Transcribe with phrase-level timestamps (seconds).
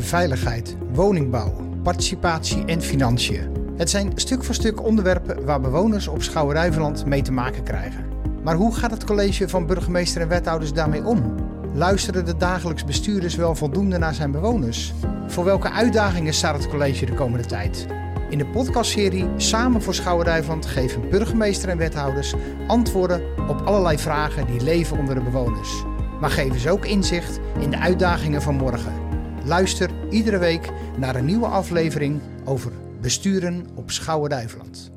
[0.00, 3.58] veiligheid, woningbouw, participatie en financiën.
[3.76, 8.04] Het zijn stuk voor stuk onderwerpen waar bewoners op Schouwen-Duiveland mee te maken krijgen.
[8.42, 11.34] Maar hoe gaat het college van burgemeester en wethouders daarmee om?
[11.74, 14.92] Luisteren de dagelijks bestuurders wel voldoende naar zijn bewoners?
[15.26, 17.86] Voor welke uitdagingen staat het college de komende tijd?
[18.30, 22.34] In de podcastserie Samen voor Schouwen-Duiveland geven burgemeester en wethouders
[22.66, 25.84] antwoorden op allerlei vragen die leven onder de bewoners.
[26.20, 29.07] Maar geven ze ook inzicht in de uitdagingen van morgen.
[29.48, 34.90] Luister iedere week naar een nieuwe aflevering over besturen op Schouwen-Duiveland.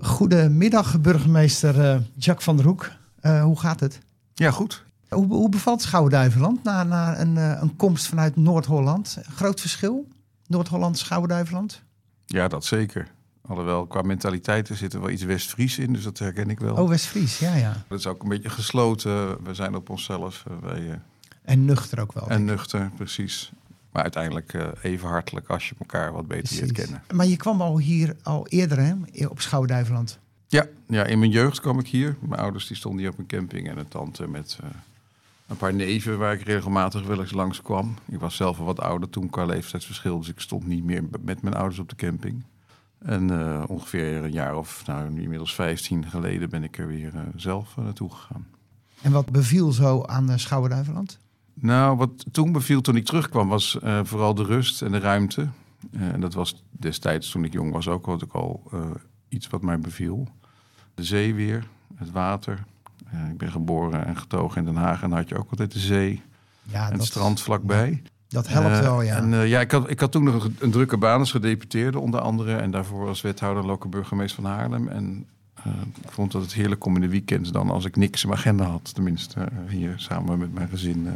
[0.00, 2.90] Goedemiddag, burgemeester uh, Jacques van der Hoek.
[3.22, 3.98] Uh, hoe gaat het?
[4.34, 4.84] Ja, goed.
[5.08, 9.18] Hoe, hoe bevalt Schouwen-Duiveland na, na een, uh, een komst vanuit Noord-Holland?
[9.34, 10.08] Groot verschil?
[10.46, 11.82] Noord-Holland, Schouwen-Duiveland?
[12.26, 13.08] Ja, dat zeker.
[13.46, 16.74] Alhoewel, qua mentaliteiten zit er wel iets West-Fries in, dus dat herken ik wel.
[16.74, 17.84] Oh, West-Fries, ja, ja.
[17.88, 19.44] Dat is ook een beetje gesloten.
[19.44, 20.44] We zijn op onszelf.
[20.62, 21.00] Wij,
[21.48, 22.28] en nuchter ook wel.
[22.28, 23.52] En nuchter, precies.
[23.92, 27.02] Maar uiteindelijk uh, even hartelijk als je elkaar wat beter leert kennen.
[27.14, 28.94] Maar je kwam al hier al eerder hè,
[29.26, 30.18] op Schouwen-Duiveland?
[30.46, 32.16] Ja, ja, in mijn jeugd kwam ik hier.
[32.20, 34.70] Mijn ouders die stonden hier op een camping en een tante met uh,
[35.46, 37.94] een paar neven waar ik regelmatig wel eens langs kwam.
[38.06, 41.42] Ik was zelf al wat ouder toen qua leeftijdsverschil, dus ik stond niet meer met
[41.42, 42.44] mijn ouders op de camping.
[42.98, 47.12] En uh, ongeveer een jaar of, nou nu inmiddels 15 geleden ben ik er weer
[47.36, 48.46] zelf naartoe gegaan.
[49.02, 51.18] En wat beviel zo aan uh, Schouwen-Duiveland?
[51.60, 55.48] Nou, wat toen beviel toen ik terugkwam was uh, vooral de rust en de ruimte.
[55.90, 58.80] Uh, en dat was destijds toen ik jong was ook, wat ik al uh,
[59.28, 60.28] iets wat mij beviel.
[60.94, 62.64] De zee weer, het water.
[63.30, 66.22] ik ben geboren en getogen in Den Haag en had je ook altijd de zee
[66.62, 68.02] ja, en dat, het strand vlakbij.
[68.28, 69.16] Dat helpt wel, ja.
[69.16, 72.56] En ja, ik had, ik had toen nog een, drukke baan als gedeputeerde onder andere.
[72.56, 74.88] En daarvoor als wethouder lokale burgemeester van Haarlem.
[74.88, 75.26] En
[76.02, 78.40] ik vond dat het heerlijk om in de weekends dan, als ik niks in mijn
[78.40, 81.08] agenda had, tenminste hier samen met mijn gezin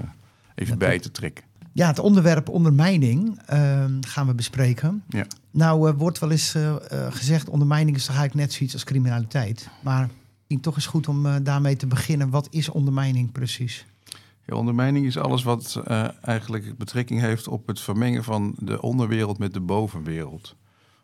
[0.54, 1.44] even bij te trekken.
[1.72, 5.02] Ja, het onderwerp ondermijning uh, gaan we bespreken.
[5.08, 5.26] Ja.
[5.50, 6.74] Nou uh, wordt wel eens uh,
[7.10, 9.68] gezegd, ondermijning is toch eigenlijk net zoiets als criminaliteit.
[9.82, 10.08] Maar
[10.46, 12.30] ik toch eens goed om daarmee te beginnen.
[12.30, 13.86] Wat is ondermijning precies?
[14.44, 15.82] Ja, ondermijning is alles wat
[16.20, 20.56] eigenlijk betrekking heeft op het vermengen van de onderwereld met de bovenwereld.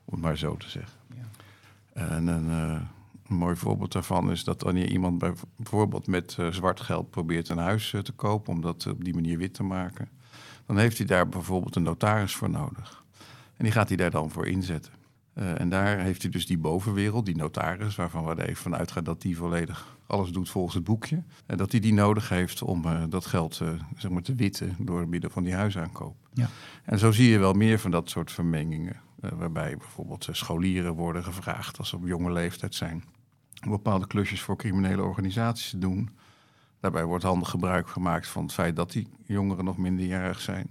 [0.04, 0.98] Om het maar zo te zeggen.
[1.14, 1.24] Ja.
[1.92, 2.88] En een,
[3.28, 5.24] een mooi voorbeeld daarvan is dat wanneer iemand
[5.56, 9.14] bijvoorbeeld met uh, zwart geld probeert een huis uh, te kopen, om dat op die
[9.14, 10.08] manier wit te maken,
[10.66, 13.04] dan heeft hij daar bijvoorbeeld een notaris voor nodig.
[13.56, 14.92] En die gaat hij daar dan voor inzetten.
[15.34, 18.76] Uh, en daar heeft hij dus die bovenwereld, die notaris, waarvan we er even van
[18.76, 21.22] uitgaan dat die volledig alles doet volgens het boekje.
[21.46, 23.62] En dat hij die nodig heeft om dat geld
[23.96, 26.16] zeg maar te witten door middel van die huisaankoop.
[26.32, 26.48] Ja.
[26.84, 29.00] En zo zie je wel meer van dat soort vermengingen.
[29.20, 33.04] waarbij bijvoorbeeld scholieren worden gevraagd als ze op jonge leeftijd zijn
[33.60, 36.10] bepaalde klusjes voor criminele organisaties te doen.
[36.80, 40.70] Daarbij wordt handig gebruik gemaakt van het feit dat die jongeren nog minderjarig zijn.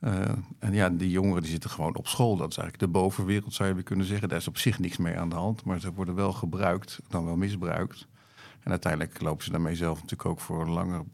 [0.00, 0.24] Uh,
[0.58, 2.36] en ja, die jongeren die zitten gewoon op school.
[2.36, 4.28] Dat is eigenlijk de bovenwereld, zou je kunnen zeggen.
[4.28, 7.24] Daar is op zich niks mee aan de hand, maar ze worden wel gebruikt, dan
[7.24, 8.06] wel misbruikt.
[8.60, 11.04] En uiteindelijk lopen ze daarmee zelf natuurlijk ook voor een lange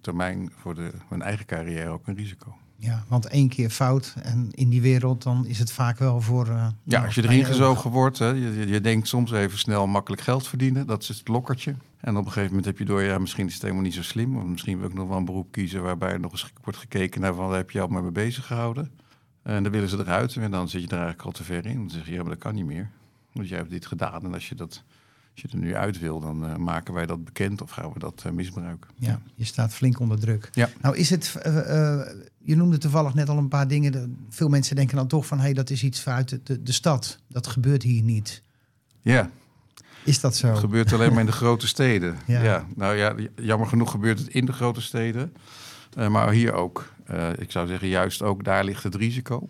[0.00, 2.56] termijn, voor de, hun eigen carrière ook een risico.
[2.78, 6.46] Ja, want één keer fout en in die wereld dan is het vaak wel voor.
[6.46, 10.22] Uh, ja, als je erin gezogen wordt, hè, je, je, denkt soms even snel makkelijk
[10.22, 11.74] geld verdienen, dat is het lokkertje.
[12.00, 14.02] En op een gegeven moment heb je door, ja, misschien is het helemaal niet zo
[14.02, 16.78] slim, of misschien wil ik nog wel een beroep kiezen waarbij er nog eens wordt
[16.78, 18.90] gekeken naar wat heb je al maar mee bezig gehouden.
[19.42, 21.76] En dan willen ze eruit en dan zit je er eigenlijk al te ver in.
[21.76, 22.90] Dan zeg je, ja, maar dat kan niet meer.
[23.32, 24.82] Want jij hebt dit gedaan en als je dat
[25.42, 27.98] als je er nu uit wil, dan uh, maken wij dat bekend of gaan we
[27.98, 28.90] dat uh, misbruiken.
[28.98, 30.50] Ja, je staat flink onder druk.
[30.52, 30.68] Ja.
[30.80, 31.52] Nou is het, uh,
[32.38, 34.18] je noemde toevallig net al een paar dingen.
[34.30, 37.18] Veel mensen denken dan toch van, hé, hey, dat is iets vanuit de, de, stad.
[37.28, 38.42] Dat gebeurt hier niet.
[39.02, 39.30] Ja.
[40.04, 40.48] Is dat zo?
[40.48, 42.16] Het gebeurt alleen maar in de grote steden.
[42.26, 42.42] Ja.
[42.42, 42.66] ja.
[42.74, 45.32] Nou ja, jammer genoeg gebeurt het in de grote steden.
[46.08, 46.92] maar hier ook.
[47.38, 49.48] ik zou zeggen, juist ook daar ligt het risico.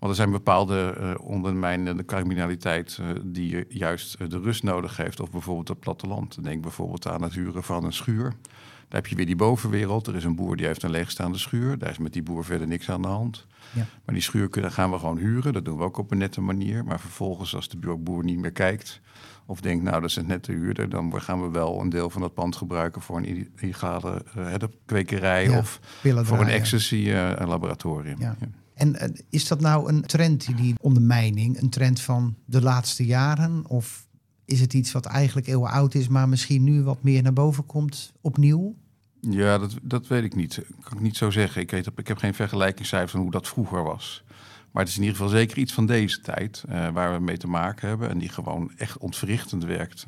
[0.00, 5.20] Want er zijn bepaalde uh, ondermijnende criminaliteit uh, die juist uh, de rust nodig heeft.
[5.20, 6.44] Of bijvoorbeeld het platteland.
[6.44, 8.34] Denk bijvoorbeeld aan het huren van een schuur.
[8.88, 10.06] Daar heb je weer die bovenwereld.
[10.06, 11.78] Er is een boer die heeft een leegstaande schuur.
[11.78, 13.46] Daar is met die boer verder niks aan de hand.
[13.72, 13.86] Ja.
[14.04, 15.52] Maar die schuur kunnen, gaan we gewoon huren.
[15.52, 16.84] Dat doen we ook op een nette manier.
[16.84, 19.00] Maar vervolgens, als de boer niet meer kijkt...
[19.46, 20.88] of denkt, nou, dat is een nette huurder...
[20.88, 23.02] dan gaan we wel een deel van dat pand gebruiken...
[23.02, 24.24] voor een illegale
[24.86, 28.20] kwekerij ja, of voor een ecstasy-laboratorium.
[28.20, 28.36] ja.
[28.80, 33.66] En uh, is dat nou een trend, die ondermijning, een trend van de laatste jaren?
[33.66, 34.06] Of
[34.44, 37.66] is het iets wat eigenlijk eeuwen oud is, maar misschien nu wat meer naar boven
[37.66, 38.74] komt opnieuw?
[39.20, 40.62] Ja, dat, dat weet ik niet.
[40.80, 41.62] Kan ik niet zo zeggen.
[41.62, 44.24] Ik, weet, ik heb geen vergelijkingscijfer van hoe dat vroeger was.
[44.70, 47.36] Maar het is in ieder geval zeker iets van deze tijd uh, waar we mee
[47.36, 48.10] te maken hebben.
[48.10, 50.04] En die gewoon echt ontwrichtend werkt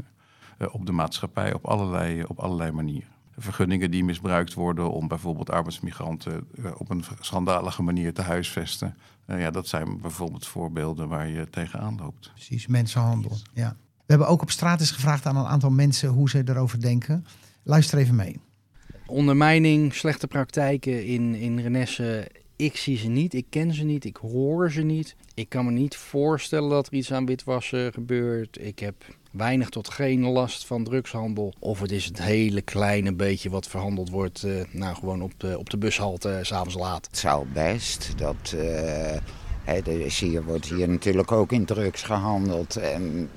[0.58, 3.11] uh, op de maatschappij op allerlei, op allerlei manieren.
[3.36, 8.96] Vergunningen die misbruikt worden om bijvoorbeeld arbeidsmigranten op een schandalige manier te huisvesten.
[9.26, 12.30] ja, dat zijn bijvoorbeeld voorbeelden waar je tegenaan loopt.
[12.32, 13.36] Precies, mensenhandel.
[13.54, 13.76] Ja.
[13.96, 17.24] We hebben ook op straat eens gevraagd aan een aantal mensen hoe ze erover denken.
[17.62, 18.40] Luister even mee.
[19.06, 22.30] Ondermijning, slechte praktijken in, in Renesse
[22.62, 25.16] ik zie ze niet, ik ken ze niet, ik hoor ze niet.
[25.34, 28.58] Ik kan me niet voorstellen dat er iets aan witwassen gebeurt.
[28.60, 28.94] Ik heb
[29.30, 31.54] weinig tot geen last van drugshandel.
[31.58, 35.58] Of het is het hele kleine beetje wat verhandeld wordt, uh, nou gewoon op de,
[35.58, 37.06] op de bushalte uh, s'avonds laat.
[37.06, 38.18] Het zou best.
[38.18, 38.62] Dat, uh,
[39.64, 42.76] hè, hier wordt hier natuurlijk ook in drugs gehandeld.
[42.76, 43.30] En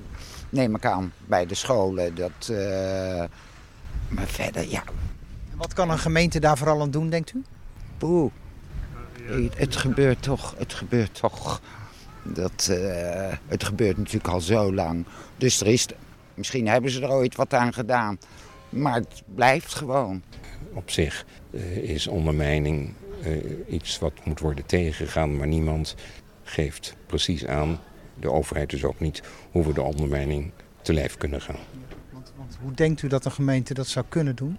[0.50, 2.16] neem ik aan bij de scholen.
[2.16, 2.52] Dat,
[4.08, 4.84] maar verder, ja.
[5.56, 7.44] Wat kan een gemeente daar vooral aan doen, denkt u?
[7.98, 8.32] Poeh
[9.56, 11.62] het gebeurt toch, het gebeurt toch.
[12.24, 15.06] Dat, uh, het gebeurt natuurlijk al zo lang.
[15.38, 15.88] Dus er is,
[16.34, 18.18] misschien hebben ze er ooit wat aan gedaan.
[18.70, 20.24] Maar het blijft gewoon.
[20.74, 22.94] Op zich uh, is ondermijning
[23.26, 25.38] uh, iets wat moet worden tegengegaan.
[25.38, 25.96] Maar niemand
[26.44, 27.80] geeft precies aan,
[28.20, 30.52] de overheid dus ook niet, hoe we de ondermijning
[30.82, 31.60] te lijf kunnen gaan.
[32.12, 34.58] Want, want hoe denkt u dat een gemeente dat zou kunnen doen?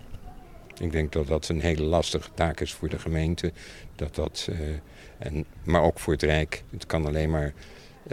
[0.81, 3.53] Ik denk dat dat een hele lastige taak is voor de gemeente.
[3.95, 4.59] Dat dat, uh,
[5.19, 6.63] en, maar ook voor het Rijk.
[6.71, 7.53] Het kan alleen maar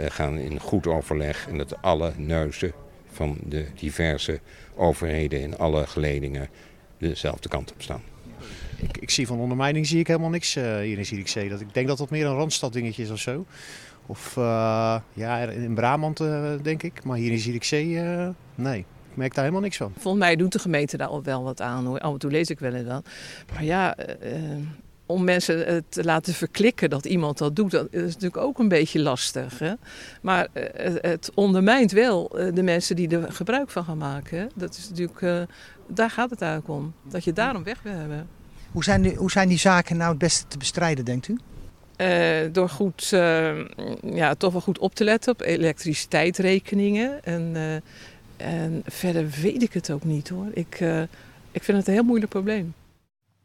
[0.00, 1.48] uh, gaan in goed overleg.
[1.48, 2.72] En dat alle neuzen
[3.12, 4.40] van de diverse
[4.74, 6.48] overheden in alle geledingen
[6.98, 8.02] dezelfde kant op staan.
[8.76, 11.48] Ik, ik zie van ondermijning zie ik helemaal niks uh, hier in Zierikzee.
[11.48, 13.46] Dat, ik denk dat dat meer een randstaddingetje is of zo.
[14.06, 14.34] Of
[15.12, 16.18] ja, in Brabant
[16.62, 17.04] denk ik.
[17.04, 18.00] Maar hier in Zierikzee,
[18.54, 18.84] nee.
[19.14, 19.92] Ik merk daar helemaal niks van.
[19.98, 21.86] Volgens mij doet de gemeente daar al wel wat aan.
[21.86, 21.98] Hoor.
[21.98, 23.04] Af en toe lees ik wel en dan.
[23.52, 24.06] Maar ja, uh,
[25.06, 29.00] om mensen te laten verklikken dat iemand dat doet, dat is natuurlijk ook een beetje
[29.00, 29.58] lastig.
[29.58, 29.72] Hè?
[30.22, 30.62] Maar uh,
[31.00, 34.50] het ondermijnt wel de mensen die er gebruik van gaan maken.
[34.54, 35.48] Dat is natuurlijk,
[35.86, 36.94] daar gaat het eigenlijk om.
[37.02, 38.28] Dat je daarom weg wil hebben.
[38.72, 41.38] Hoe zijn, die, hoe zijn die zaken nou het beste te bestrijden, denkt u?
[41.96, 43.64] Uh, door goed, uh,
[44.02, 47.24] ja, toch wel goed op te letten op elektriciteitsrekeningen.
[47.24, 47.62] En uh,
[48.36, 50.46] en verder weet ik het ook niet hoor.
[50.52, 51.02] Ik, uh,
[51.50, 52.74] ik vind het een heel moeilijk probleem.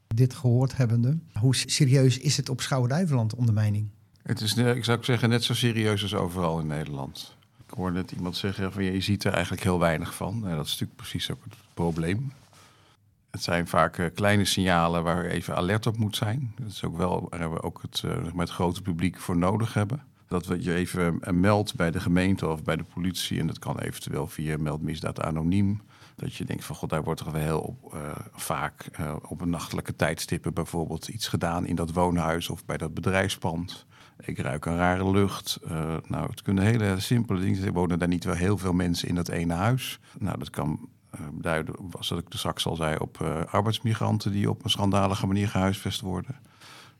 [0.07, 3.87] Dit gehoord hebbende, hoe serieus is het op Schouwen-Duiveland ondermijning?
[4.23, 7.35] Het is, ik zou zeggen, net zo serieus als overal in Nederland.
[7.67, 10.41] Ik hoorde net iemand zeggen van je ziet er eigenlijk heel weinig van.
[10.41, 12.31] dat is natuurlijk precies ook het probleem.
[13.31, 16.53] Het zijn vaak uh, kleine signalen waar je even alert op moet zijn.
[16.57, 20.03] Dat is ook wel waar we ook het, uh, het grote publiek voor nodig hebben
[20.29, 23.39] dat we je even meldt bij de gemeente of bij de politie.
[23.39, 25.81] En dat kan eventueel via meldmisdaad anoniem.
[26.15, 29.41] Dat je denkt van god, daar wordt er wel heel op, uh, vaak uh, op
[29.41, 33.85] een nachtelijke tijdstippen bijvoorbeeld iets gedaan in dat woonhuis of bij dat bedrijfspand.
[34.19, 35.59] Ik ruik een rare lucht.
[36.07, 37.67] Nou, het kunnen hele simpele dingen zijn.
[37.67, 39.99] Er wonen daar niet wel heel veel mensen in dat ene huis.
[40.19, 40.89] Nou, dat kan
[41.31, 46.35] duiden, zoals ik straks al zei, op arbeidsmigranten die op een schandalige manier gehuisvest worden.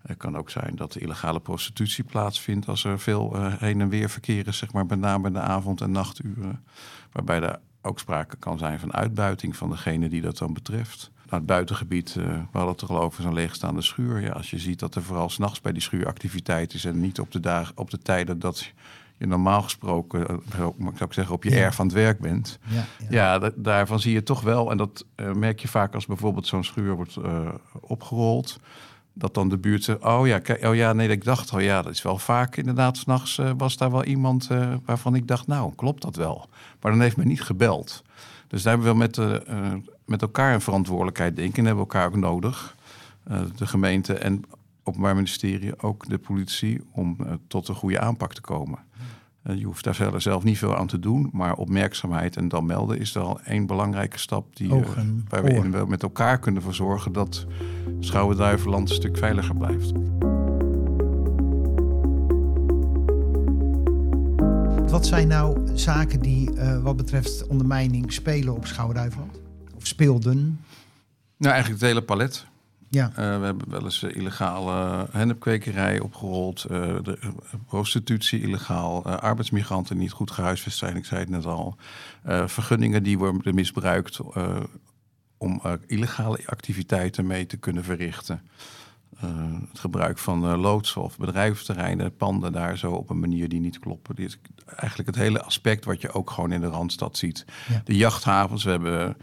[0.02, 3.90] Het kan ook zijn dat de illegale prostitutie plaatsvindt als er veel uh, heen en
[3.90, 6.64] weer verkeer is, zeg maar, met name in de avond- en nachturen.
[7.12, 11.12] Waarbij er ook sprake kan zijn van uitbuiting van degene die dat dan betreft.
[11.16, 14.22] Nou, het buitengebied, uh, we hadden het er al over zo'n leegstaande schuur.
[14.22, 17.20] Ja, als je ziet dat er vooral s'nachts bij die schuur activiteit is en niet
[17.20, 18.74] op de, dagen, op de tijden dat
[19.18, 21.58] je normaal gesproken, zou ik zeggen, op je ja.
[21.58, 22.60] erf aan het werk bent.
[22.64, 23.40] Ja, ja.
[23.40, 26.96] ja daarvan zie je toch wel, en dat merk je vaak als bijvoorbeeld zo'n schuur
[26.96, 27.18] wordt
[27.82, 28.60] opgerold
[29.20, 31.92] dat dan de buurt zegt, oh ja, oh ja, nee, ik dacht al, ja, dat
[31.92, 35.74] is wel vaak inderdaad, s'nachts uh, was daar wel iemand uh, waarvan ik dacht, nou,
[35.76, 36.50] klopt dat wel?
[36.82, 38.04] Maar dan heeft men niet gebeld.
[38.48, 39.74] Dus daar hebben we wel met, uh,
[40.06, 42.76] met elkaar een verantwoordelijkheid, denk ik, en hebben we elkaar ook nodig.
[43.56, 44.44] de gemeente en
[44.84, 48.80] Openbaar Ministerie, ook de politie, om tot een goede aanpak te komen.
[49.42, 52.66] Eh, je hoeft daar verder zelf niet veel aan te doen, maar opmerkzaamheid en dan
[52.66, 54.88] melden is er al één belangrijke stap die, uh,
[55.28, 57.46] waar we in, met elkaar kunnen voor zorgen dat
[58.00, 59.92] Schouwen-Duiveland een stuk veiliger blijft.
[64.92, 69.42] Wat zijn nou zaken die uh, wat betreft ondermijning spelen op Schouwen-Duiveland?
[69.76, 70.60] Of speelden?
[71.38, 72.46] Nou, eigenlijk het hele palet.
[72.90, 73.10] Ja.
[73.10, 77.20] Uh, we hebben wel eens uh, illegale hennepkwekerij opgerold, uh, de,
[77.68, 81.76] prostitutie illegaal, arbeidsmigranten niet goed gehuisvest zijn, ik zei het net al.
[82.46, 84.20] vergunningen die worden misbruikt
[85.38, 88.42] om illegale activiteiten mee te kunnen verrichten.
[89.70, 94.16] het gebruik van loodsen of bedrijfsterreinen, panden daar zo op een manier die niet kloppen.
[94.16, 94.40] Dit is
[94.76, 97.46] eigenlijk het hele aspect wat je ook gewoon in de Randstad ziet.
[97.70, 97.82] Ja.
[97.84, 99.18] De jachthavens, we hebben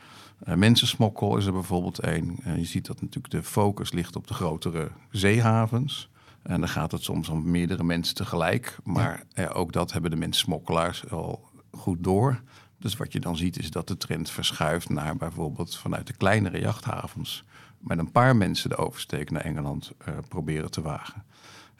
[0.44, 2.36] uh, mensensmokkel is er bijvoorbeeld één.
[2.46, 6.10] Uh, je ziet dat natuurlijk de focus ligt op de grotere zeehavens.
[6.42, 8.78] En dan gaat het soms om meerdere mensen tegelijk.
[8.84, 9.48] Maar ja.
[9.48, 12.42] ook dat hebben de mensensmokkelaars al goed door.
[12.78, 16.60] Dus wat je dan ziet is dat de trend verschuift naar bijvoorbeeld vanuit de kleinere
[16.60, 17.44] jachthavens
[17.78, 19.92] met een paar mensen de oversteek naar Engeland
[20.28, 21.24] proberen te wagen.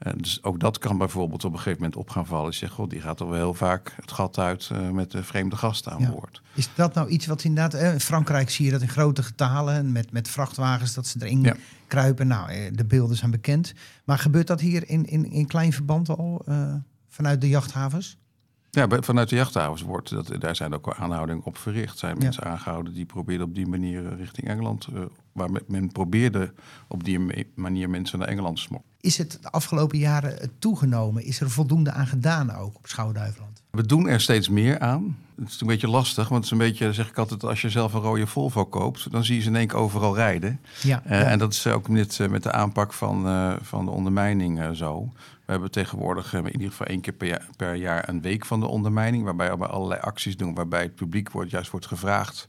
[0.03, 2.51] Uh, dus ook dat kan bijvoorbeeld op een gegeven moment op gaan vallen.
[2.51, 5.23] Je zegt, god, die gaat toch wel heel vaak het gat uit uh, met de
[5.23, 6.43] vreemde gasten aan boord.
[6.55, 7.75] Is dat nou iets wat inderdaad...
[7.93, 10.95] in Frankrijk zie je dat in grote getalen met, met vrachtwagens...
[10.95, 11.57] dat ze erin ja.
[11.87, 12.27] kruipen.
[12.27, 13.73] Nou, de beelden zijn bekend.
[14.05, 16.45] Maar gebeurt dat hier in, in, in klein verband al
[17.09, 18.19] vanuit de jachthavens?
[18.77, 21.99] Ja, vanuit de jachthavens wordt dat, daar zijn ook aanhoudingen op verricht.
[21.99, 24.89] Zijn mensen aangehouden die probeerden op die manier eh, richting Engeland,
[25.33, 26.53] waar men probeerde
[26.89, 28.96] op die manier mensen naar Engeland te smokkelen.
[29.07, 31.25] Is het de afgelopen jaren toegenomen?
[31.25, 33.63] Is er voldoende aan gedaan ook op Schouwduiveland?
[33.71, 35.17] We doen er steeds meer aan.
[35.37, 37.71] Het is een beetje lastig, want het is een beetje, zeg ik altijd, als je
[37.71, 40.61] zelf een rode Volvo koopt, dan zie je ze in één keer overal rijden.
[40.83, 44.61] Ja, uh, En dat is ook met, met de aanpak van, uh, van de ondermijning
[44.61, 45.13] uh, zo.
[45.45, 48.61] We hebben tegenwoordig in ieder geval één keer per jaar, per jaar, een week van
[48.61, 52.49] de ondermijning, waarbij we allerlei acties doen, waarbij het publiek wordt, juist wordt gevraagd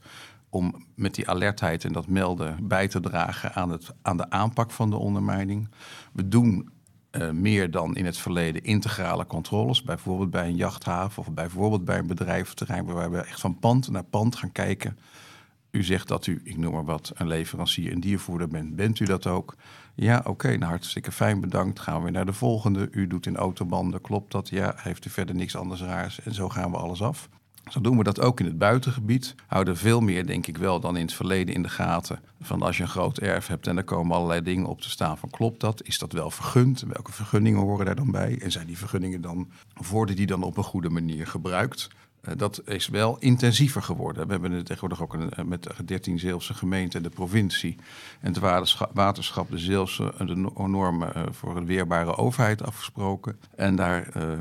[0.58, 4.72] om met die alertheid en dat melden bij te dragen aan, het, aan de aanpak
[4.72, 5.70] van de ondermijning.
[6.14, 6.70] We doen
[7.12, 9.84] uh, meer dan in het verleden integrale controles.
[9.84, 12.86] Bijvoorbeeld bij een jachthaven of bijvoorbeeld bij een bedrijventerrein...
[12.86, 14.98] waar we echt van pand naar pand gaan kijken.
[15.72, 18.76] U zegt dat u, ik noem maar wat, een leverancier en diervoerder bent.
[18.76, 19.56] Bent u dat ook?
[19.96, 21.80] Ja, oké, nou hartstikke fijn, bedankt.
[21.80, 22.88] Gaan we weer naar de volgende.
[22.92, 24.50] U doet in autobanden, klopt dat?
[24.50, 26.22] Ja, heeft u verder niks anders raars?
[26.22, 27.30] En zo gaan we alles af.
[27.70, 29.36] Zo doen we dat ook in het buitengebied.
[29.48, 32.20] Houden veel meer, denk ik wel, dan in het verleden in de gaten.
[32.42, 35.18] Van als je een groot erf hebt en er komen allerlei dingen op te staan
[35.18, 35.84] van klopt dat?
[35.84, 36.82] Is dat wel vergund?
[36.82, 38.40] Welke vergunningen horen daar dan bij?
[38.42, 39.50] En zijn die vergunningen dan,
[39.90, 41.88] worden die dan op een goede manier gebruikt?
[42.22, 44.26] Uh, dat is wel intensiever geworden.
[44.26, 47.76] We hebben tegenwoordig ook een, met de 13 Zeelse gemeenten, de provincie
[48.20, 48.40] en het
[48.94, 53.40] waterschap, de Zeelse de normen uh, voor een weerbare overheid afgesproken.
[53.56, 54.40] En daar uh,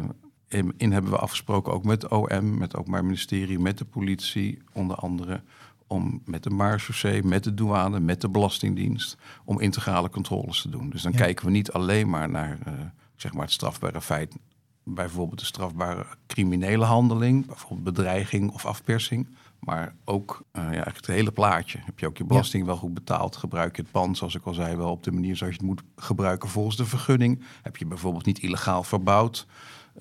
[0.77, 4.97] in hebben we afgesproken, ook met OM, met ook mijn ministerie, met de politie, onder
[4.97, 5.43] andere,
[5.87, 10.91] om met de marechaussee, met de douane, met de Belastingdienst, om integrale controles te doen.
[10.91, 12.73] Dus dan kijken we niet alleen maar naar uh,
[13.17, 14.37] zeg maar het strafbare feit,
[14.85, 19.29] bijvoorbeeld de strafbare criminele handeling, bijvoorbeeld bedreiging of afpersing.
[19.59, 21.79] Maar ook uh, ja, eigenlijk het hele plaatje.
[21.85, 23.37] Heb je ook je belasting wel goed betaald?
[23.37, 25.69] Gebruik je het pand, zoals ik al zei, wel op de manier zoals je het
[25.69, 27.43] moet gebruiken volgens de vergunning?
[27.63, 29.47] Heb je bijvoorbeeld niet illegaal verbouwd?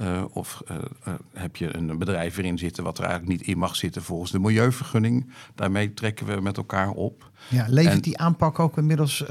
[0.02, 3.58] Uh, of uh, uh, heb je een bedrijf erin zitten wat er eigenlijk niet in
[3.58, 5.30] mag zitten volgens de milieuvergunning.
[5.56, 7.32] Daarmee trekken we met elkaar op.
[7.48, 9.24] Ja, levert en, die aanpak ook inmiddels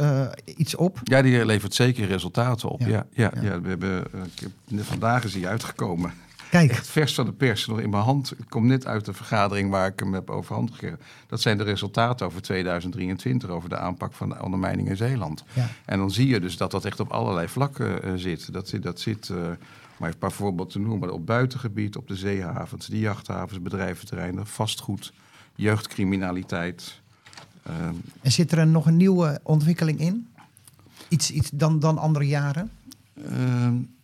[0.44, 1.00] iets op?
[1.02, 2.80] Ja, die levert zeker resultaten op.
[2.80, 3.42] Ja, ja, ja, ja.
[3.42, 4.04] ja we hebben,
[4.84, 6.12] vandaag is hij uitgekomen.
[6.54, 6.70] Kijk.
[6.70, 8.28] Echt vers van de pers, nog in mijn hand.
[8.28, 11.00] Het komt net uit de vergadering waar ik hem heb overhandigd gegeven.
[11.26, 15.44] Dat zijn de resultaten over 2023, over de aanpak van de ondermijning in Zeeland.
[15.52, 15.68] Ja.
[15.84, 18.52] En dan zie je dus dat dat echt op allerlei vlakken zit.
[18.52, 19.32] Dat, dat zit
[19.98, 21.12] maar een paar voorbeelden te noemen.
[21.12, 25.12] Op buitengebied, op de zeehavens, de jachthavens, bedrijventerreinen, vastgoed,
[25.54, 27.00] jeugdcriminaliteit.
[27.68, 30.28] Um, en zit er nog een nieuwe ontwikkeling in?
[31.08, 32.70] Iets, iets dan, dan andere jaren?
[33.32, 33.94] Um,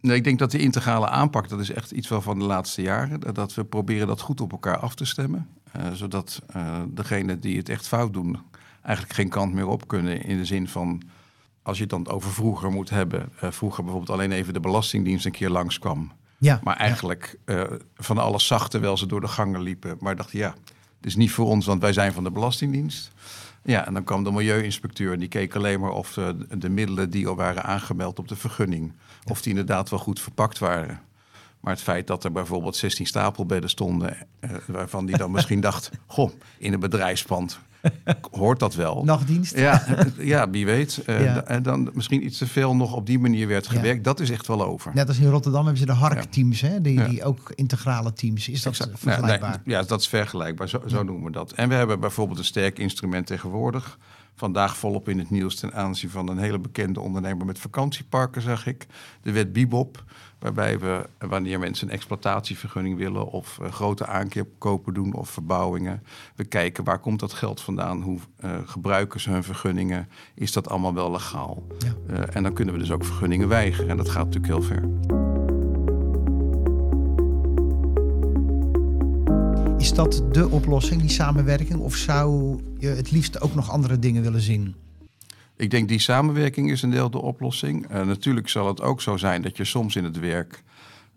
[0.00, 2.82] nee, ik denk dat de integrale aanpak, dat is echt iets wel van de laatste
[2.82, 3.34] jaren.
[3.34, 5.48] Dat we proberen dat goed op elkaar af te stemmen.
[5.76, 8.38] Uh, zodat uh, degenen die het echt fout doen,
[8.82, 10.22] eigenlijk geen kant meer op kunnen.
[10.22, 11.02] In de zin van
[11.64, 13.32] als je het dan over vroeger moet hebben.
[13.44, 16.12] Uh, vroeger bijvoorbeeld alleen even de Belastingdienst een keer langskwam.
[16.38, 17.70] Ja, maar eigenlijk ja.
[17.70, 19.96] uh, van alles zag terwijl ze door de gangen liepen.
[20.00, 20.54] Maar dacht ja,
[20.96, 23.12] het is niet voor ons, want wij zijn van de Belastingdienst.
[23.62, 27.10] Ja, en dan kwam de milieuinspecteur en die keek alleen maar of de, de middelen
[27.10, 28.92] die al waren aangemeld op de vergunning,
[29.30, 31.00] of die inderdaad wel goed verpakt waren.
[31.60, 35.90] Maar het feit dat er bijvoorbeeld 16 stapelbedden stonden, uh, waarvan die dan misschien dacht:
[36.06, 37.58] Goh, in een bedrijfspand
[38.30, 39.04] hoort dat wel.
[39.04, 39.58] Nachtdienst?
[39.58, 39.84] Ja,
[40.18, 41.02] ja wie weet.
[41.06, 43.96] Uh, En dan misschien iets te veel nog op die manier werd gewerkt.
[43.96, 44.02] Ja.
[44.02, 44.90] Dat is echt wel over.
[44.94, 46.80] Net als in Rotterdam hebben ze de harkteams, hè?
[46.80, 48.48] Die, die ook integrale teams.
[48.48, 48.98] Is dat exact.
[48.98, 49.60] vergelijkbaar?
[49.64, 50.68] Nee, ja, dat is vergelijkbaar.
[50.68, 51.52] Zo, zo noemen we dat.
[51.52, 53.98] En we hebben bijvoorbeeld een sterk instrument tegenwoordig
[54.34, 58.66] vandaag volop in het nieuws ten aanzien van een hele bekende ondernemer met vakantieparken, zag
[58.66, 58.86] ik.
[59.22, 60.04] De wet Bibop,
[60.44, 66.02] waarbij we, wanneer mensen een exploitatievergunning willen of uh, grote aankopen doen of verbouwingen,
[66.36, 70.68] we kijken waar komt dat geld vandaan, hoe uh, gebruiken ze hun vergunningen, is dat
[70.68, 71.62] allemaal wel legaal?
[71.78, 72.14] Ja.
[72.14, 74.82] Uh, en dan kunnen we dus ook vergunningen weigeren en dat gaat natuurlijk heel ver.
[79.78, 81.80] Is dat de oplossing, die samenwerking?
[81.80, 84.74] Of zou je het liefst ook nog andere dingen willen zien?
[85.56, 87.90] Ik denk die samenwerking is een deel de oplossing.
[87.90, 90.62] Uh, natuurlijk zal het ook zo zijn dat je soms in het werk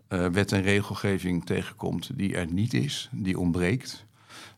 [0.08, 4.06] uh, wet en regelgeving tegenkomt die er niet is, die ontbreekt.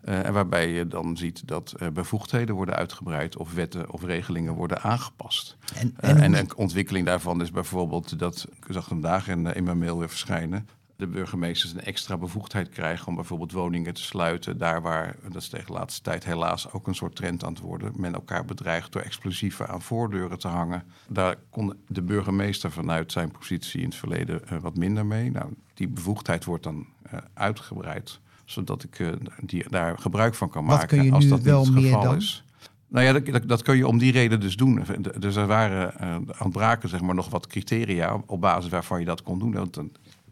[0.04, 4.82] Uh, en waarbij je dan ziet dat bevoegdheden worden uitgebreid of wetten of regelingen worden
[4.82, 5.56] aangepast.
[5.74, 9.78] En, en, en een ontwikkeling daarvan is bijvoorbeeld dat, ik zag vandaag in, in mijn
[9.78, 10.68] mail weer verschijnen,
[11.00, 14.58] de burgemeesters een extra bevoegdheid krijgen om bijvoorbeeld woningen te sluiten.
[14.58, 17.62] Daar waar, dat is tegen de laatste tijd helaas ook een soort trend aan het
[17.62, 20.84] worden, men elkaar bedreigt door explosieven aan voordeuren te hangen.
[21.08, 25.30] Daar kon de burgemeester vanuit zijn positie in het verleden uh, wat minder mee.
[25.30, 30.64] Nou, die bevoegdheid wordt dan uh, uitgebreid, zodat ik uh, die, daar gebruik van kan
[30.64, 32.16] wat maken kun je als nu dat wel niet het geval dan?
[32.16, 32.44] is.
[32.88, 34.84] Nou ja, dat, dat, kun je om die reden dus doen.
[35.18, 39.22] Dus er waren uh, ontbraken zeg maar, nog wat criteria op basis waarvan je dat
[39.22, 39.52] kon doen.
[39.52, 39.80] Want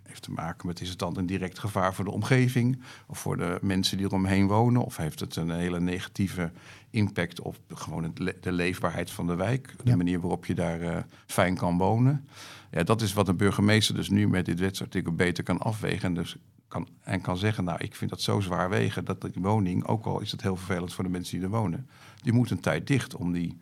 [0.08, 3.36] heeft te maken met is het dan een direct gevaar voor de omgeving of voor
[3.36, 6.50] de mensen die eromheen wonen, of heeft het een hele negatieve
[6.90, 9.96] impact op gewoon de leefbaarheid van de wijk, de Ja.
[9.96, 10.96] manier waarop je daar uh,
[11.26, 12.28] fijn kan wonen.
[12.70, 16.14] Ja, dat is wat een burgemeester dus nu met dit wetsartikel beter kan afwegen en
[16.14, 16.36] dus
[16.68, 20.04] kan, en kan zeggen, nou ik vind dat zo zwaar wegen dat die woning, ook
[20.06, 21.88] al is het heel vervelend voor de mensen die er wonen,
[22.22, 23.58] die moet een tijd dicht om die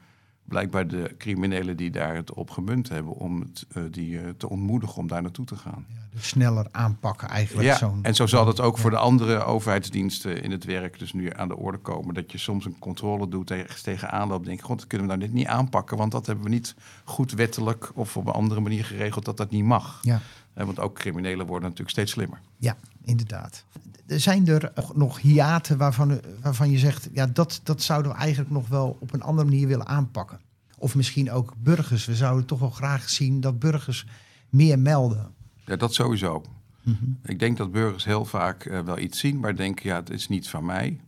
[0.48, 4.48] blijkbaar de criminelen die daar het op gemunt hebben, om het, uh, die uh, te
[4.48, 5.84] ontmoedigen om daar naartoe te gaan.
[5.88, 7.66] Ja, dus sneller aanpakken eigenlijk.
[7.68, 8.82] Ja, zo'n- en zo zal het ook Ja.
[8.82, 12.14] voor de andere overheidsdiensten in het werk dus nu aan de orde komen.
[12.14, 14.44] Dat je soms een controle doet, ergens tegenaan loopt.
[14.46, 16.74] Denk, god, dat kunnen we nou net niet aanpakken, want dat hebben we niet
[17.04, 19.98] goed wettelijk of op een andere manier geregeld dat dat niet mag.
[20.02, 20.20] Ja.
[20.56, 22.38] Eh, Want ook criminelen worden natuurlijk steeds slimmer.
[22.56, 23.64] Ja, inderdaad.
[24.06, 28.50] Er zijn er nog hiaten waarvan, waarvan je zegt, ja, dat, dat zouden we eigenlijk
[28.50, 30.40] nog wel op een andere manier willen aanpakken.
[30.78, 32.04] Of misschien ook burgers.
[32.04, 34.06] We zouden toch wel graag zien dat burgers
[34.48, 35.34] meer melden.
[35.64, 36.42] Ja, dat sowieso.
[36.82, 37.04] Mhm.
[37.22, 40.28] Ik denk dat burgers heel vaak eh, wel iets zien, maar denken, ja, het is
[40.28, 41.00] niet van mij.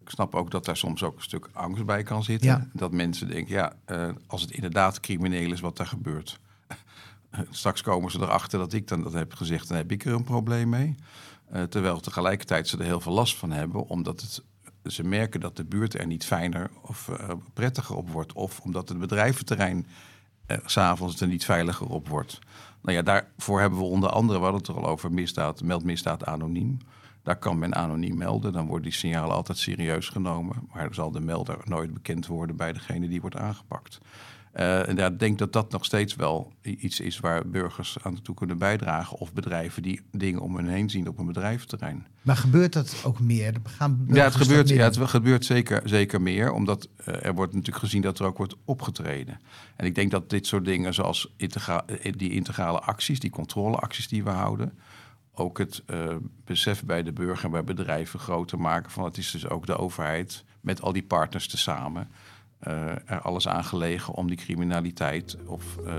[0.00, 2.48] Ik snap ook dat daar soms ook een stuk angst bij kan zitten.
[2.48, 2.68] Ja.
[2.72, 6.40] Dat mensen denken, ja, eh, als het inderdaad crimineel is wat daar gebeurt.
[7.50, 10.24] Straks komen ze erachter dat ik dan dat heb gezegd, dan heb ik er een
[10.24, 10.94] probleem mee.
[11.50, 14.42] Eh, terwijl tegelijkertijd ze er heel veel last van hebben, omdat het,
[14.92, 18.32] ze merken dat de buurt er niet fijner of eh, prettiger op wordt.
[18.32, 19.86] Of omdat het bedrijventerrein
[20.46, 22.38] eh, s'avonds er niet veiliger op wordt.
[22.82, 25.84] Nou ja, daarvoor hebben we onder andere, we hadden het er al over, misdaad, meld
[25.84, 26.78] misdaad anoniem.
[27.22, 30.68] Daar kan men anoniem melden, dan worden die signalen altijd serieus genomen.
[30.72, 33.98] Maar zal de melder nooit bekend worden bij degene die wordt aangepakt.
[34.54, 38.22] Uh, en ja, ik denk dat dat nog steeds wel iets is waar burgers aan
[38.22, 39.18] toe kunnen bijdragen.
[39.18, 42.06] Of bedrijven die dingen om hen heen zien op een bedrijventerrein.
[42.22, 43.54] Maar gebeurt dat ook meer?
[43.64, 46.52] Gaan Ja, het gebeurt, ja, het gebeurt zeker, zeker meer.
[46.52, 49.40] Omdat uh, er wordt natuurlijk gezien dat er ook wordt opgetreden.
[49.76, 51.84] En ik denk dat dit soort dingen zoals integra
[52.16, 54.78] die integrale acties, die controleacties die we houden
[55.34, 59.30] ook het uh, besef bij de burger en bij bedrijven groter maken van het is
[59.30, 62.08] dus ook de overheid met al die partners tezamen
[63.06, 65.94] er alles aan gelegen om die criminaliteit of uh,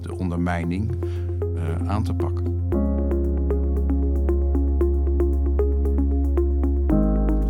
[0.00, 0.94] de ondermijning
[1.56, 2.54] uh, aan te pakken.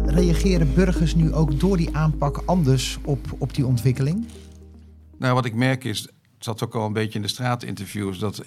[0.06, 4.26] Reageren burgers nu ook door die aanpak anders op, op die ontwikkeling?
[5.18, 8.44] Nou, wat ik merk is, het zat ook al een beetje in de straatinterviews, dat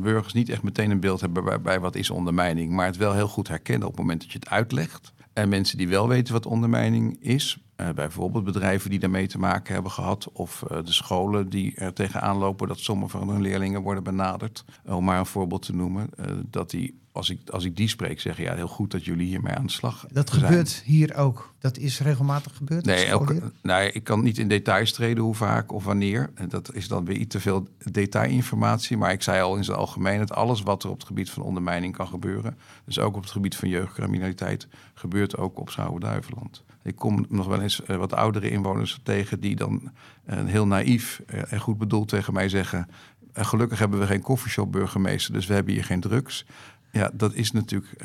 [0.00, 3.14] burgers niet echt meteen een beeld hebben bij, bij, wat is ondermijning, maar het wel
[3.14, 5.12] heel goed herkennen op het moment dat je het uitlegt.
[5.32, 9.74] En mensen die wel weten wat ondermijning is, uh, bijvoorbeeld bedrijven die daarmee te maken
[9.74, 13.82] hebben gehad, of uh, de scholen die er tegenaan lopen dat sommige van hun leerlingen
[13.82, 16.10] worden benaderd, om maar een voorbeeld te noemen,
[16.50, 19.54] dat die, als ik, als ik die spreek, zeggen ja, heel goed dat jullie hiermee
[19.54, 20.40] aan de slag Dat zijn.
[20.40, 21.54] gebeurt hier ook.
[21.58, 22.84] Dat is regelmatig gebeurd.
[22.84, 26.30] Nee, elke, nou, ik kan niet in details treden hoe vaak of wanneer.
[26.48, 28.96] Dat is dan weer iets te veel detailinformatie.
[28.96, 31.42] Maar ik zei al in zijn algemeen dat alles wat er op het gebied van
[31.42, 36.62] ondermijning kan gebeuren, dus ook op het gebied van jeugdcriminaliteit, gebeurt ook op Schouwen-Duiveland.
[36.82, 39.92] Ik kom nog wel eens uh, wat oudere inwoners tegen die dan
[40.30, 42.88] uh, heel naïef uh, en goed bedoeld tegen mij zeggen:
[43.32, 46.46] gelukkig hebben we geen koffieshop burgemeester, dus we hebben hier geen drugs.
[46.92, 48.04] Ja, dat is natuurlijk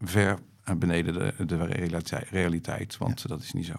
[0.00, 0.38] ver
[0.78, 3.28] beneden de, de realiteit, realiteit, want ja.
[3.28, 3.74] dat is niet zo.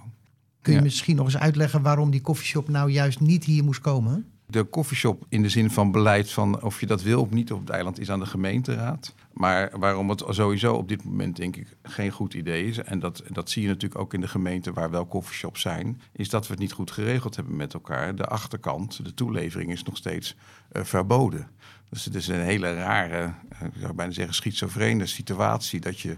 [0.62, 0.84] Kun je ja.
[0.84, 4.26] misschien nog eens uitleggen waarom die koffieshop nou juist niet hier moest komen?
[4.46, 7.60] De koffieshop in de zin van beleid van of je dat wil of niet op
[7.60, 9.16] het eiland is aan de gemeenteraad.
[9.34, 13.24] Maar waarom het sowieso op dit moment denk ik geen goed idee is, en dat,
[13.30, 16.52] dat zie je natuurlijk ook in de gemeenten waar wel koffieshops zijn, is dat we
[16.52, 18.16] het niet goed geregeld hebben met elkaar.
[18.16, 20.36] De achterkant, de toelevering is nog steeds
[20.72, 21.48] uh, verboden.
[21.92, 26.18] Dus het is een hele rare, uh, ik zou bijna zeggen schizofrene situatie dat je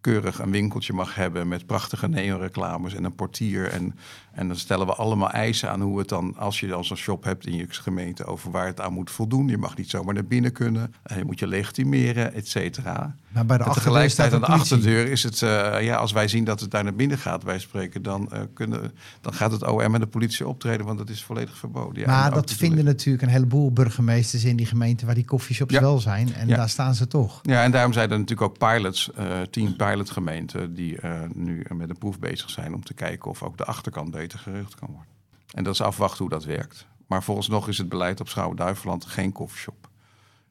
[0.00, 3.68] keurig een winkeltje mag hebben met prachtige neonreclames en een portier.
[3.68, 3.98] En,
[4.36, 7.24] en dan stellen we allemaal eisen aan hoe het dan, als je dan zo'n shop
[7.24, 9.48] hebt in je gemeente, over waar het aan moet voldoen.
[9.48, 13.14] Je mag niet zomaar naar binnen kunnen, je moet je legitimeren, et cetera.
[13.28, 16.44] Maar bij de en tegelijkertijd aan de achterdeur is het, uh, ja, als wij zien
[16.44, 19.94] dat het daar naar binnen gaat, wij spreken, dan, uh, kunnen, dan gaat het OM
[19.94, 22.02] en de politie optreden, want dat is volledig verboden.
[22.02, 25.80] Ja, maar dat vinden natuurlijk een heleboel burgemeesters in die gemeente waar die koffieshops ja.
[25.80, 26.34] wel zijn.
[26.34, 26.56] En ja.
[26.56, 27.40] daar staan ze toch.
[27.42, 30.98] Ja, en daarom zijn er natuurlijk ook pilots, uh, tien pilotgemeenten, die
[31.34, 34.74] nu met een proef bezig zijn om te kijken of ook de achterkant beter geregeld
[34.74, 35.12] kan worden.
[35.54, 36.86] En dat is afwachten hoe dat werkt.
[37.06, 39.88] Maar volgens nog is het beleid op Schouwen-Duiveland geen koffieshop.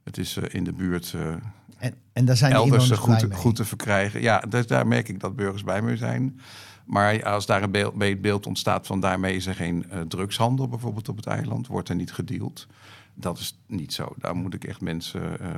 [0.04, 1.34] Het is uh, in de buurt uh,
[1.78, 3.38] en, en daar zijn de elders goed, blij mee.
[3.38, 4.22] goed te verkrijgen.
[4.22, 6.40] Ja, dus daar merk ik dat burgers bij me zijn.
[6.86, 10.68] Maar als daar een beeld, be- beeld ontstaat van daarmee is er geen eh, drugshandel
[10.68, 12.68] bijvoorbeeld op het eiland, wordt er niet gedeeld.
[13.14, 14.14] Dat is niet zo.
[14.18, 15.50] Daar moet ik echt mensen eh,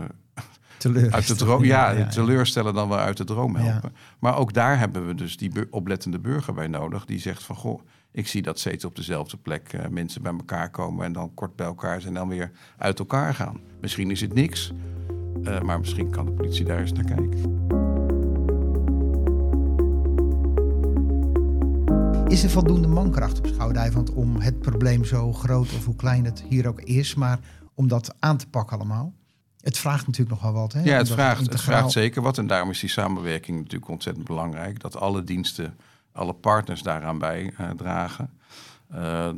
[1.12, 2.08] uit de droom, ja, ja.
[2.08, 3.64] teleurstellen dan wel uit de droom Ja.
[3.64, 3.96] helpen.
[4.20, 7.06] Maar ook daar hebben we dus die oplettende burger bij nodig.
[7.06, 7.82] Die zegt van, goh,
[8.18, 11.06] ik zie dat steeds op dezelfde plek eh, mensen bij elkaar komen...
[11.06, 13.60] en dan kort bij elkaar zijn en dan weer uit elkaar gaan.
[13.82, 14.72] Misschien is het niks,
[15.44, 17.66] eh, maar misschien kan de politie daar eens naar kijken.
[22.28, 26.44] Is er voldoende mankracht op Schouwdijvand om het probleem zo groot of hoe klein het
[26.50, 27.40] hier ook is, maar
[27.74, 29.14] om dat aan te pakken allemaal?
[29.62, 30.74] Het vraagt natuurlijk nogal wat.
[30.74, 30.84] Hè?
[30.84, 32.38] Ja, het vraagt, het vraagt zeker wat.
[32.38, 34.80] En daarom is die samenwerking natuurlijk ontzettend belangrijk.
[34.80, 35.76] Dat alle diensten,
[36.18, 38.40] alle partners daaraan bijdragen.
[38.90, 39.30] Eh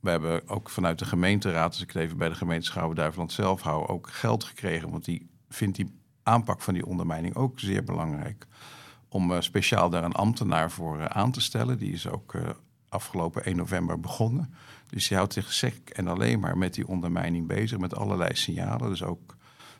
[0.00, 3.62] we hebben ook vanuit de gemeenteraad, als ik het even bij de gemeente Schouwen-Duiveland zelf
[3.62, 4.90] hou, ook geld gekregen.
[4.90, 8.46] Want die vindt die aanpak van die ondermijning ook zeer belangrijk.
[9.08, 11.78] Om eh, speciaal daar een ambtenaar voor eh, aan te stellen.
[11.78, 12.48] Die is ook eh,
[12.88, 14.54] afgelopen 1 november begonnen.
[14.88, 18.88] Dus die houdt zich sec en alleen maar met die ondermijning bezig, met allerlei signalen.
[18.88, 19.36] Dus ook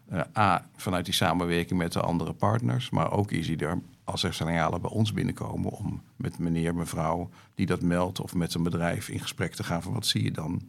[0.09, 2.91] eh, A, vanuit die samenwerking met de andere partners.
[2.91, 7.31] Maar ook is hij er, als er signalen bij ons binnenkomen, om met meneer, mevrouw
[7.55, 10.31] die dat meldt of met een bedrijf in gesprek te gaan van wat zie je
[10.31, 10.63] dan?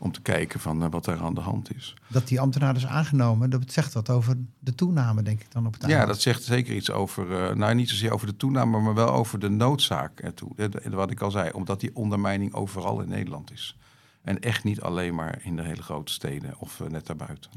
[0.00, 1.96] Om te kijken van eh, wat er aan de hand is.
[2.06, 5.72] Dat die ambtenaar is aangenomen, dat zegt wat over de toename, denk ik dan op
[5.72, 8.94] het Ja, dat zegt zeker iets over, eh, nou niet zozeer over de toename, maar
[8.94, 10.50] wel over de noodzaak ertoe.
[10.56, 13.76] Eh, Wat ik al zei, omdat die ondermijning overal in Nederland is.
[14.22, 17.50] En echt niet alleen maar in de hele grote steden of net daarbuiten.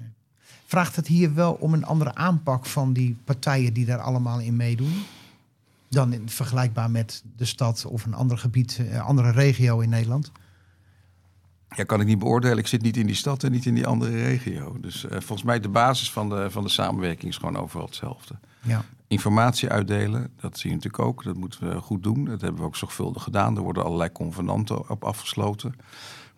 [0.72, 4.56] Vraagt het hier wel om een andere aanpak van die partijen die daar allemaal in
[4.56, 5.04] meedoen?
[5.90, 10.32] Dan in, vergelijkbaar met de stad of een ander gebied, een andere regio in Nederland?
[11.76, 12.58] Ja, kan ik niet beoordelen.
[12.58, 14.78] Ik zit niet in die stad en niet in die andere regio.
[14.82, 18.36] Dus eh, volgens mij de basis van de, van de samenwerking is gewoon overal hetzelfde.
[18.62, 18.86] Ja.
[19.08, 21.24] Informatie uitdelen, dat zie je natuurlijk ook.
[21.24, 22.26] Dat moeten we goed doen.
[22.26, 23.56] Dat hebben we ook zorgvuldig gedaan.
[23.56, 25.76] Er worden allerlei convenanten op afgesloten.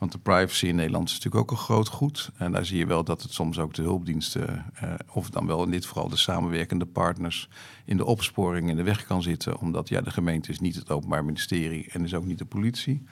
[0.03, 2.31] Want de privacy in Nederland is natuurlijk ook een groot goed.
[2.37, 5.63] En daar zie je wel dat het soms ook de hulpdiensten, eh, of dan wel
[5.63, 7.49] in dit geval de samenwerkende partners,
[7.85, 9.59] in de opsporing in de weg kan zitten.
[9.59, 13.03] Omdat ja, de gemeente is niet het Openbaar Ministerie en is ook niet de politie.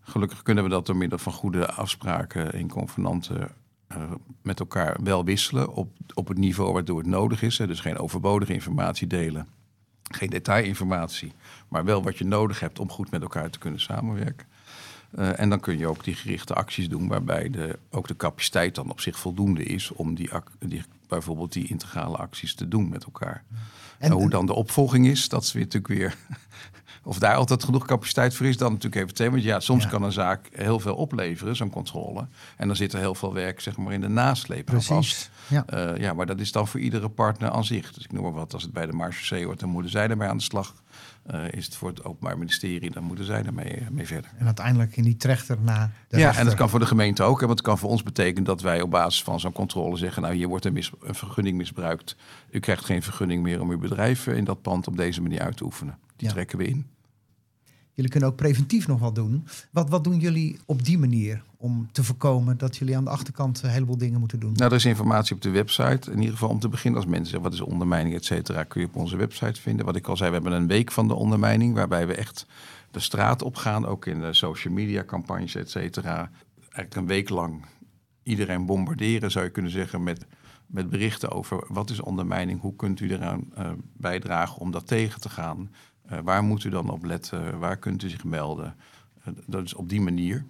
[0.00, 3.50] Gelukkig kunnen we dat door middel van goede afspraken in convenanten
[3.86, 4.02] eh,
[4.42, 7.56] met elkaar wel wisselen op, op het niveau waardoor het nodig is.
[7.56, 9.48] Dus geen overbodige informatie delen,
[10.02, 11.32] geen detailinformatie,
[11.68, 14.52] maar wel wat je nodig hebt om goed met elkaar te kunnen samenwerken.
[15.16, 18.74] Eh, en dan kun je ook die gerichte acties doen waarbij de, ook de capaciteit
[18.74, 23.04] dan op zich voldoende is om die, die, bijvoorbeeld die integrale acties te doen met
[23.04, 23.44] elkaar.
[23.98, 26.16] En, hoe dan de opvolging is, dat is weer natuurlijk weer.
[27.06, 29.30] Of daar altijd genoeg capaciteit voor is, dan natuurlijk even thema.
[29.30, 29.88] Want ja, soms Ja.
[29.88, 32.26] kan een zaak heel veel opleveren, zo'n controle.
[32.56, 34.88] En dan zit er heel veel werk zeg maar, in de nasleep aan vast.
[34.88, 35.30] Precies.
[35.46, 35.66] Ja.
[35.66, 37.92] Eh, ja, maar dat is dan voor iedere partner aan zich.
[37.92, 40.28] Dus ik noem maar wat, als het bij de marechaussee wordt, dan moeten zij ermee
[40.28, 40.74] aan de slag.
[41.26, 44.30] Eh, is het voor het Openbaar Ministerie, dan moeten zij ermee eh, mee verder.
[44.38, 46.38] En uiteindelijk in die trechter de ja, rechter.
[46.40, 47.40] en dat kan voor de gemeente ook.
[47.40, 50.22] Hè, want het kan voor ons betekenen dat wij op basis van zo'n controle zeggen...
[50.22, 52.16] nou, hier wordt een, mis- een vergunning misbruikt.
[52.50, 55.40] U krijgt geen vergunning meer om uw bedrijf eh, in dat pand op deze manier
[55.40, 55.98] uit te oefenen.
[56.16, 56.32] Die Ja.
[56.34, 56.86] trekken we in.
[57.94, 59.46] Jullie kunnen ook preventief nog wat doen.
[59.70, 63.62] Wat, wat doen jullie op die manier om te voorkomen dat jullie aan de achterkant
[63.62, 64.52] een heleboel dingen moeten doen?
[64.52, 66.10] Nou, er is informatie op de website.
[66.10, 67.50] In ieder geval om te beginnen als mensen zeggen...
[67.50, 69.86] wat is ondermijning, et cetera, kun je op onze website vinden.
[69.86, 71.74] Wat ik al zei, we hebben een week van de ondermijning...
[71.74, 72.46] waarbij we echt
[72.90, 73.86] de straat op gaan.
[73.86, 76.30] Ook in de social media campagnes, et cetera.
[76.58, 77.64] Eigenlijk een week lang
[78.22, 80.02] iedereen bombarderen, zou je kunnen zeggen...
[80.02, 80.26] met,
[80.66, 82.60] met berichten over wat is ondermijning...
[82.60, 85.70] hoe kunt u eraan eh, bijdragen om dat tegen te gaan...
[86.08, 87.58] Eh, waar moet u dan op letten?
[87.58, 88.74] Waar kunt u zich melden?
[89.24, 90.44] Eh, dat is op die manier.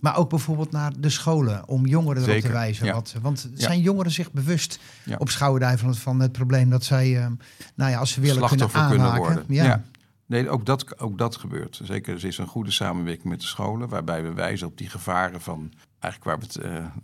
[0.00, 2.86] Maar ook bijvoorbeeld naar de scholen om jongeren erop te wijzen.
[2.86, 2.92] ja.
[2.92, 3.60] Wat, want Ja.
[3.66, 5.16] zijn jongeren zich bewust Ja.
[5.16, 7.26] op Schouwendijveland van het probleem dat zij, eh,
[7.74, 9.44] nou ja, als ze willen kunnen slachtoffer kunnen worden.
[9.48, 9.82] Ja.
[10.28, 11.80] Nee, ook dat, ook dat gebeurt.
[11.82, 15.40] Zeker, er is een goede samenwerking met de scholen, waarbij we wijzen op die gevaren
[15.40, 16.56] van, eigenlijk waar we het,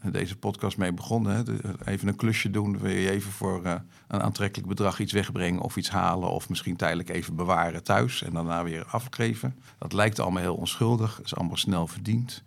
[0.05, 1.37] eh, deze podcast mee begonnen.
[1.37, 1.43] Hè,
[1.85, 3.75] even een klusje doen, wil je even voor eh,
[4.09, 8.33] een aantrekkelijk bedrag iets wegbrengen of iets halen, of misschien tijdelijk even bewaren thuis en
[8.33, 9.59] daarna weer afgeven.
[9.79, 12.43] Dat lijkt allemaal heel onschuldig, is allemaal snel verdiend.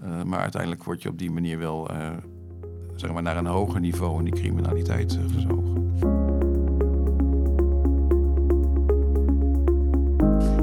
[0.00, 1.90] Eh, maar uiteindelijk word je op die manier wel
[2.96, 6.23] zeg maar naar een hoger niveau in die criminaliteit gezogen.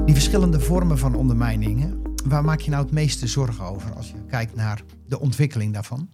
[0.04, 4.24] Die verschillende vormen van ondermijningen, waar maak je nou het meeste zorgen over als je
[4.28, 6.08] kijkt naar de ontwikkeling daarvan?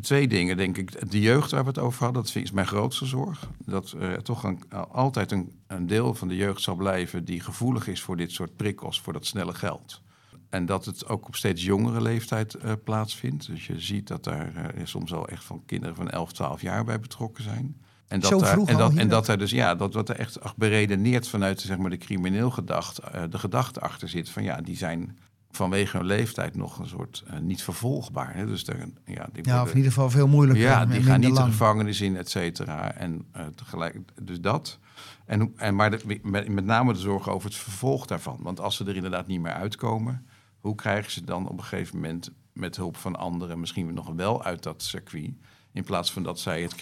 [0.00, 1.10] Twee dingen, denk ik.
[1.10, 3.50] De jeugd waar we het over hadden, dat ik mijn grootste zorg.
[3.64, 7.88] Dat er toch een, altijd een, een deel van de jeugd zal blijven die gevoelig
[7.88, 10.02] is voor dit soort prikkels, voor dat snelle geld.
[10.48, 13.46] En dat het ook op steeds jongere leeftijd eh, plaatsvindt.
[13.46, 16.84] Dus je ziet dat daar eh, soms al echt van kinderen van 11, 12 jaar
[16.84, 17.76] bij betrokken zijn.
[18.08, 20.16] En dat, Zo daar, vroeg en, dat, en dat er dus ja, dat wat er
[20.18, 24.60] echt beredeneerd vanuit zeg maar, de crimineel gedacht, eh, de gedachte achter zit van ja,
[24.60, 25.18] die zijn
[25.50, 28.34] vanwege hun leeftijd nog een soort eh, niet vervolgbaar.
[28.34, 28.46] Hè?
[28.46, 30.64] Dus daar, ja, die Ja, of in ieder geval veel moeilijker.
[30.64, 31.50] ja, die gaan niet de lang.
[31.50, 32.92] gevangenis in, et cetera.
[32.92, 34.78] En eh, tegelijk, dus dat.
[35.24, 38.38] En, en, maar de- met, met name de zorg over het vervolg daarvan.
[38.42, 40.26] Want als ze er inderdaad niet meer uitkomen,
[40.60, 44.44] hoe krijgen ze dan op een gegeven moment met hulp van anderen misschien nog wel
[44.44, 45.30] uit dat circuit?
[45.72, 46.74] In plaats van dat zij het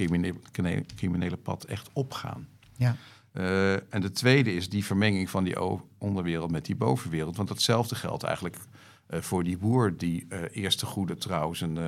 [0.95, 2.49] criminele, pad echt opgaan.
[2.77, 2.97] Ja.
[3.33, 5.57] Eh, en de tweede is die vermenging van die
[5.99, 7.37] onderwereld met die bovenwereld.
[7.37, 8.59] Want datzelfde geldt eigenlijk
[9.07, 11.79] eh, voor die boer die eh eerst de goede trouw zijn,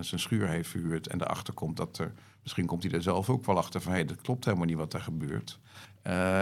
[0.00, 1.06] zijn schuur heeft verhuurd.
[1.06, 4.04] En erachter komt dat er, misschien komt hij er zelf ook wel achter van hé,
[4.04, 5.58] dat klopt helemaal niet wat er gebeurt.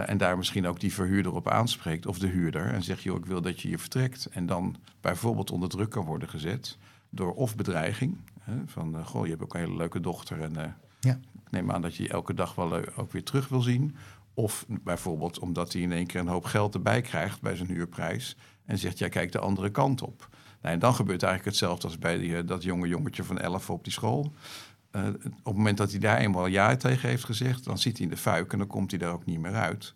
[0.05, 2.73] En daar misschien ook die verhuurder op aanspreekt, of de huurder.
[2.73, 4.25] En zegt, joh, ik wil dat je hier vertrekt.
[4.25, 6.77] En dan bijvoorbeeld onder druk kan worden gezet
[7.09, 8.17] door of bedreiging.
[8.47, 11.19] Hè, van, eh, goh, je hebt ook een hele leuke dochter en eh, Ja.
[11.45, 13.95] ik neem aan dat je elke dag wel eh, ook weer terug wil zien.
[14.33, 18.37] Of bijvoorbeeld omdat hij in één keer een hoop geld erbij krijgt bij zijn huurprijs.
[18.65, 20.29] En zegt, ja, kijk de andere kant op.
[20.61, 23.83] Nou, en dan gebeurt eigenlijk hetzelfde als bij die, dat jonge jongetje van 11 op
[23.83, 24.33] die school.
[24.91, 28.11] Op het moment dat hij daar eenmaal ja tegen heeft gezegd, dan zit hij in
[28.11, 29.93] de fuik en dan komt hij daar ook niet meer uit.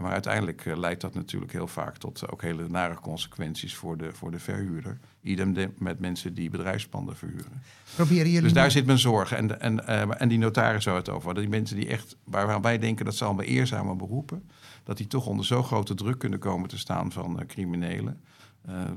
[0.00, 3.96] Maar uiteindelijk eh, leidt dat natuurlijk heel vaak tot eh, ook hele nare consequenties voor
[3.96, 4.98] de, voor de verhuurder.
[5.22, 7.62] Idem de- met mensen die bedrijfspanden verhuren.
[7.94, 9.32] Proberen jullie Dus daar zit mijn zorg.
[9.32, 11.42] En, en, eh, en die notaris zou het over hadden.
[11.42, 14.50] Die mensen die echt, waarvan wij denken dat ze allemaal eerzame beroepen,
[14.84, 18.20] dat die toch onder zo grote druk kunnen komen te staan van criminelen.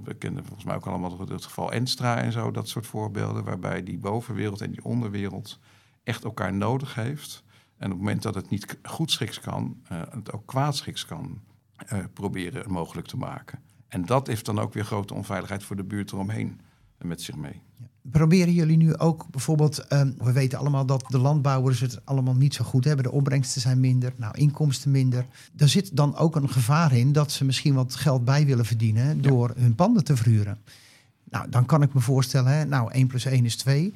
[0.04, 3.44] We kennen volgens mij ook allemaal het, het geval Enstra en zo, dat soort voorbeelden,
[3.44, 5.60] waarbij die bovenwereld en die onderwereld
[6.04, 7.44] echt elkaar nodig heeft.
[7.84, 11.42] En op het moment dat het niet k- goedschiks kan, eh, het ook kwaadschiks kan
[11.76, 13.60] eh, proberen mogelijk te maken.
[13.88, 16.60] En dat heeft dan ook weer grote onveiligheid voor de buurt eromheen
[16.98, 17.62] met zich mee.
[18.02, 22.54] Proberen jullie nu ook bijvoorbeeld, ehm, we weten allemaal dat de landbouwers het allemaal niet
[22.54, 23.04] zo goed hebben.
[23.04, 25.26] De opbrengsten zijn minder, nou inkomsten minder.
[25.58, 29.22] Er zit dan ook een gevaar in dat ze misschien wat geld bij willen verdienen
[29.22, 30.58] door hun panden te verhuren.
[31.30, 33.94] Nou, dan kan ik me voorstellen, hè, nou 1 plus 1 is 2.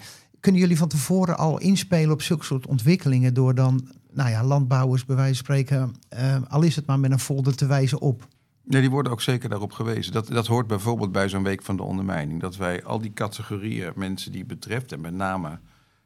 [0.48, 5.06] Kunnen jullie van tevoren al inspelen op zulke soort ontwikkelingen door dan, nou ja, landbouwers
[5.06, 8.28] bij wijze van spreken, eh, al is het maar met een folder te wijzen op?
[8.64, 10.14] Ja, die worden ook zeker daarop gewezen.
[10.14, 12.42] Dat, dat hoort bijvoorbeeld bij zo'n week van de ondermijning.
[12.42, 15.60] Dat wij al die categorieën mensen die het betreft, en met name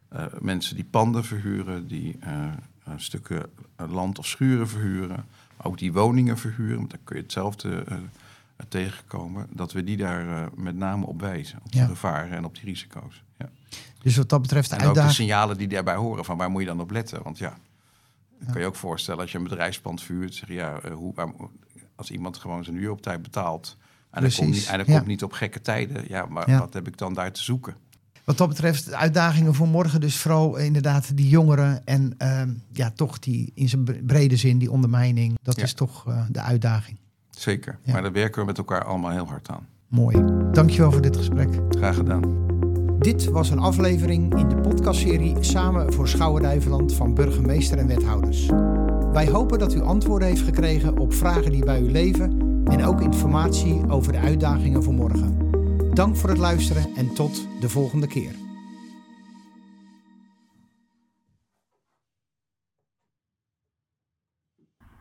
[0.08, 2.46] eh, mensen die panden verhuren, die eh,
[2.96, 3.46] stukken
[3.90, 5.26] land of schuren verhuren,
[5.58, 7.84] maar ook die woningen verhuren, want daar kun je hetzelfde
[8.68, 11.60] tegenkomen, dat we die daar met name op wijzen.
[11.64, 11.88] Op die Ja.
[11.88, 13.24] gevaren en op die risico's.
[13.38, 13.50] Ja.
[14.02, 16.62] Dus wat dat betreft de En ook de signalen die daarbij horen, van waar moet
[16.62, 17.24] je dan op letten?
[17.24, 17.58] Want ja,
[18.40, 21.32] dan kan je ook voorstellen als je een bedrijfspand vuurt, zeg ja, eh, hoe, waar-
[21.96, 23.78] als iemand gewoon zijn huur op tijd betaalt
[24.12, 24.96] en dat komt niet, en dat ja.
[24.96, 26.60] komt niet op gekke tijden, ja, maar Ja.
[26.60, 27.76] wat heb ik dan daar te zoeken?
[28.24, 33.20] Wat dat betreft, uitdagingen voor morgen, dus vooral inderdaad die jongeren en ehm, ja, toch
[33.20, 35.64] die in zijn bre- brede zin, die ondermijning, dat Ja.
[35.64, 36.98] is toch eh, de uitdaging.
[37.30, 37.94] Zeker, Ja.
[37.94, 39.68] maar daar werken we met elkaar allemaal heel hard aan.
[39.88, 40.18] Mooi.
[40.52, 41.60] Dankjewel voor dit gesprek.
[41.70, 42.60] Graag gedaan.
[43.02, 48.46] Dit was een aflevering in de podcastserie Samen voor Schouwen-Duiveland van burgemeester en wethouders.
[49.12, 53.02] Wij hopen dat u antwoorden heeft gekregen op vragen die bij u leven en ook
[53.02, 55.38] informatie over de uitdagingen voor morgen.
[55.94, 58.51] Dank voor het luisteren en tot de volgende keer.